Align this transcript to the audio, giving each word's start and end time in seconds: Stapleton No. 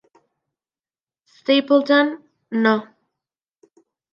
Stapleton 1.35 2.23
No. 2.49 2.73